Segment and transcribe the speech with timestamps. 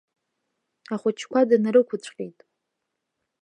[0.93, 2.39] Ахәыҷқәа днарықәцәҟьеит.